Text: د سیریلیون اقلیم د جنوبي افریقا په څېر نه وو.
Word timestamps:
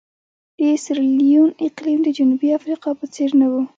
د 0.59 0.61
سیریلیون 0.83 1.49
اقلیم 1.67 1.99
د 2.03 2.07
جنوبي 2.17 2.49
افریقا 2.57 2.91
په 2.99 3.05
څېر 3.13 3.29
نه 3.41 3.47
وو. 3.51 3.61